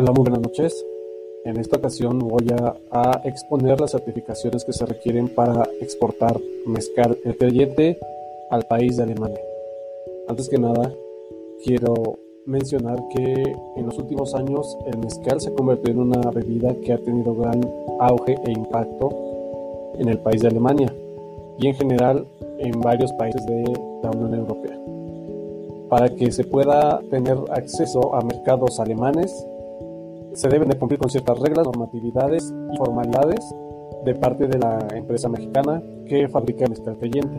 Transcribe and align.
Hola, 0.00 0.12
muy 0.12 0.22
buenas 0.22 0.40
noches. 0.40 0.86
En 1.44 1.58
esta 1.58 1.76
ocasión 1.76 2.20
voy 2.20 2.46
a, 2.58 2.74
a, 2.90 3.20
exponer 3.24 3.78
las 3.78 3.90
certificaciones 3.90 4.64
que 4.64 4.72
se 4.72 4.86
requieren 4.86 5.28
para 5.28 5.68
exportar 5.82 6.40
mezcal 6.64 7.18
detergente 7.22 7.98
al 8.48 8.62
país 8.62 8.96
de 8.96 9.02
Alemania. 9.02 9.42
Antes 10.26 10.48
que 10.48 10.56
nada, 10.56 10.90
quiero 11.62 12.18
mencionar 12.46 12.96
que 13.14 13.54
en 13.76 13.84
los 13.84 13.98
últimos 13.98 14.34
años 14.34 14.74
el 14.86 14.96
mezcal 15.00 15.38
se 15.38 15.50
ha 15.50 15.54
convertido 15.54 16.00
en 16.00 16.08
una 16.08 16.30
bebida 16.30 16.74
que 16.76 16.94
ha 16.94 16.98
tenido 16.98 17.34
gran 17.34 17.60
auge 18.00 18.38
e 18.46 18.52
impacto 18.52 19.10
en 19.98 20.08
el 20.08 20.18
país 20.20 20.40
de 20.40 20.48
Alemania 20.48 20.94
y 21.58 21.66
en 21.66 21.74
general 21.74 22.26
en 22.56 22.80
varios 22.80 23.12
países 23.12 23.44
de 23.44 23.64
la 24.02 24.10
Unión 24.12 24.32
Europea. 24.32 24.80
Para 25.90 26.08
que 26.08 26.32
se 26.32 26.44
pueda 26.44 27.02
tener 27.10 27.36
acceso 27.50 28.14
a 28.14 28.22
mercados 28.22 28.80
alemanes, 28.80 29.46
se 30.32 30.48
deben 30.48 30.68
de 30.68 30.78
cumplir 30.78 30.98
con 30.98 31.10
ciertas 31.10 31.38
reglas, 31.38 31.66
normatividades 31.66 32.54
y 32.72 32.76
formalidades 32.76 33.40
de 34.04 34.14
parte 34.14 34.46
de 34.46 34.58
la 34.58 34.78
empresa 34.94 35.28
mexicana 35.28 35.82
que 36.06 36.28
fabrica 36.28 36.66
mezcal 36.66 36.96
creyente. 36.98 37.36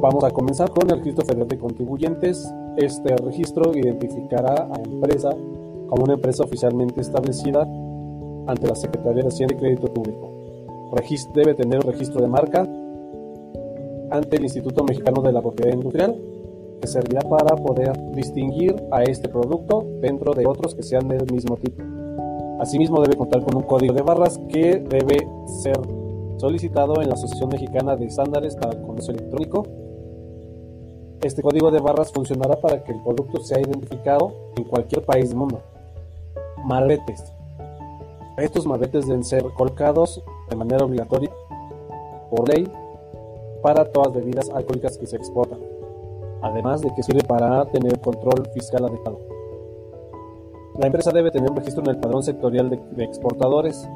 Vamos 0.00 0.24
a 0.24 0.30
comenzar 0.30 0.70
con 0.70 0.90
el 0.90 0.98
registro 0.98 1.24
federal 1.24 1.48
de 1.48 1.58
contribuyentes. 1.58 2.52
Este 2.76 3.16
registro 3.16 3.76
identificará 3.76 4.54
a 4.64 4.78
la 4.78 4.82
empresa 4.82 5.30
como 5.88 6.04
una 6.04 6.14
empresa 6.14 6.42
oficialmente 6.44 7.00
establecida 7.00 7.62
ante 8.46 8.66
la 8.66 8.74
Secretaría 8.74 9.22
de 9.22 9.28
Hacienda 9.28 9.54
y 9.54 9.58
Crédito 9.58 9.86
Público. 9.88 10.30
Debe 11.34 11.54
tener 11.54 11.78
un 11.78 11.92
registro 11.92 12.20
de 12.20 12.28
marca 12.28 12.68
ante 14.10 14.36
el 14.36 14.42
Instituto 14.42 14.84
Mexicano 14.84 15.22
de 15.22 15.32
la 15.32 15.40
Propiedad 15.40 15.72
Industrial 15.72 16.14
que 16.82 16.88
servirá 16.88 17.20
para 17.20 17.54
poder 17.54 17.92
distinguir 18.12 18.74
a 18.90 19.04
este 19.04 19.28
producto 19.28 19.86
dentro 20.00 20.34
de 20.34 20.44
otros 20.44 20.74
que 20.74 20.82
sean 20.82 21.06
del 21.06 21.32
mismo 21.32 21.56
tipo. 21.56 21.80
Asimismo 22.58 23.00
debe 23.00 23.16
contar 23.16 23.40
con 23.42 23.56
un 23.56 23.62
código 23.62 23.94
de 23.94 24.02
barras 24.02 24.40
que 24.48 24.80
debe 24.80 25.26
ser 25.62 25.78
solicitado 26.38 27.00
en 27.00 27.08
la 27.08 27.14
Asociación 27.14 27.50
Mexicana 27.50 27.94
de 27.94 28.06
Estándares 28.06 28.56
para 28.56 28.72
el 28.72 28.82
Comercio 28.82 29.14
Electrónico. 29.14 29.64
Este 31.22 31.40
código 31.40 31.70
de 31.70 31.78
barras 31.78 32.12
funcionará 32.12 32.60
para 32.60 32.82
que 32.82 32.90
el 32.90 33.00
producto 33.00 33.40
sea 33.40 33.60
identificado 33.60 34.32
en 34.56 34.64
cualquier 34.64 35.04
país 35.04 35.28
del 35.28 35.38
mundo. 35.38 35.60
Marbetes. 36.64 37.32
Estos 38.38 38.66
marbetes 38.66 39.06
deben 39.06 39.22
ser 39.22 39.44
colocados 39.54 40.20
de 40.50 40.56
manera 40.56 40.84
obligatoria 40.84 41.30
por 42.28 42.48
ley 42.48 42.68
para 43.62 43.84
todas 43.84 44.12
bebidas 44.12 44.50
alcohólicas 44.50 44.98
que 44.98 45.06
se 45.06 45.16
exportan 45.16 45.71
además 46.42 46.82
de 46.82 46.92
que 46.94 47.02
sirve 47.02 47.22
para 47.22 47.64
tener 47.66 48.00
control 48.00 48.46
fiscal 48.52 48.84
adecuado. 48.84 49.20
La 50.78 50.86
empresa 50.86 51.10
debe 51.12 51.30
tener 51.30 51.50
un 51.50 51.56
registro 51.56 51.82
en 51.84 51.90
el 51.90 51.98
padrón 51.98 52.22
sectorial 52.22 52.70
de, 52.70 53.04
exportadores. 53.04 53.88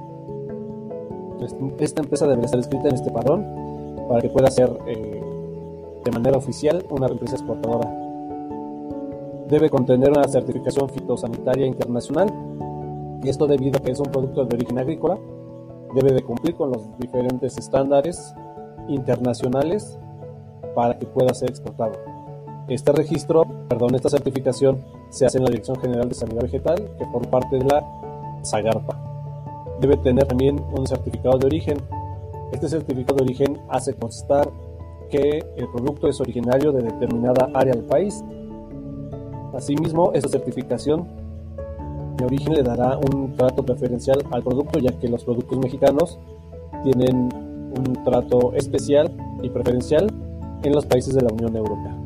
Esta 1.79 2.03
empresa 2.03 2.27
debe 2.27 2.45
estar 2.45 2.59
inscrita 2.59 2.89
en 2.89 2.95
este 2.95 3.11
padrón 3.11 3.45
para 4.09 4.21
que 4.21 4.29
pueda 4.29 4.51
ser 4.51 4.71
eh, 4.87 5.23
de 6.05 6.11
manera 6.11 6.37
oficial 6.37 6.85
una 6.91 7.07
empresa 7.07 7.37
exportadora. 7.37 7.91
Debe 9.49 9.71
contener 9.71 10.11
una 10.11 10.29
certificación 10.29 10.89
fitosanitaria 10.91 11.67
internacional 11.67 12.33
y 13.23 13.29
esto 13.29 13.47
debido 13.47 13.79
a 13.79 13.81
que 13.81 13.93
es 13.93 14.01
un 14.01 14.07
producto 14.07 14.45
de 14.45 14.57
origen 14.57 14.79
agrícola, 14.79 15.19
debe 15.95 16.13
de 16.13 16.23
cumplir 16.23 16.55
con 16.55 16.71
los 16.71 16.99
diferentes 16.99 17.57
estándares 17.57 18.35
internacionales 18.89 19.99
para 20.75 20.99
que 20.99 21.07
pueda 21.07 21.33
ser 21.33 21.51
exportado. 21.51 22.16
Este 22.69 22.91
registro, 22.91 23.45
perdón, 23.69 23.95
esta 23.95 24.09
certificación 24.09 24.85
se 25.11 25.25
hace 25.25 25.39
en 25.39 25.45
la 25.45 25.51
Dirección 25.51 25.79
General 25.79 26.09
de 26.09 26.17
Sanidad 26.17 26.43
Vegetal, 26.43 26.91
que 26.99 27.07
forma 27.07 27.31
parte 27.31 27.59
de 27.59 27.65
la 27.65 27.85
SAGARPA. 28.43 29.77
Debe 29.81 29.97
tener 29.99 30.27
también 30.27 30.61
un 30.77 30.85
certificado 30.85 31.39
de 31.39 31.47
origen. 31.47 31.79
Este 32.51 32.69
certificado 32.69 33.19
de 33.19 33.23
origen 33.23 33.61
hace 33.69 33.95
constar 33.95 34.51
que 35.11 35.45
el 35.57 35.69
producto 35.69 36.09
es 36.09 36.21
originario 36.21 36.73
de 36.73 36.83
determinada 36.83 37.51
área 37.55 37.73
del 37.73 37.85
país. 37.85 38.25
Asimismo, 39.55 40.11
esta 40.13 40.29
certificación 40.29 41.07
de 42.17 42.25
origen 42.25 42.55
le 42.55 42.65
dará 42.65 42.99
un 42.99 43.35
trato 43.37 43.63
preferencial 43.65 44.25
al 44.33 44.43
producto, 44.43 44.81
ya 44.81 44.91
que 44.99 45.09
los 45.09 45.25
productos 45.25 45.57
mexicanos 45.59 46.19
tienen 46.83 47.29
un 47.77 48.05
trato 48.05 48.55
especial 48.55 49.13
y 49.41 49.51
preferencial 49.51 50.13
en 50.65 50.73
los 50.73 50.85
países 50.85 51.15
de 51.15 51.23
la 51.23 51.33
Unión 51.33 51.55
Europea. 51.55 52.06